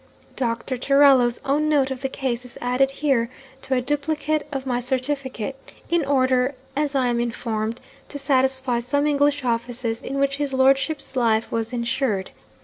[0.35, 3.29] Doctor Torello's own note of the case is added here
[3.61, 9.05] to a duplicate of my certificate, in order (as I am informed) to satisfy some
[9.05, 12.31] English offices in which his lordship's life was insured.